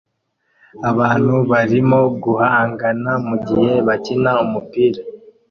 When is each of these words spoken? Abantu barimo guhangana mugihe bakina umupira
Abantu 0.91 1.35
barimo 1.51 1.99
guhangana 2.23 3.11
mugihe 3.27 3.71
bakina 3.87 4.31
umupira 4.45 5.01